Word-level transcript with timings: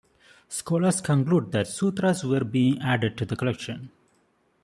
Scholars 0.49 0.99
conclude 0.99 1.51
that 1.51 1.67
sutras 1.67 2.23
were 2.23 2.43
being 2.43 2.81
added 2.81 3.15
to 3.19 3.23
the 3.23 3.35
collection. 3.35 3.91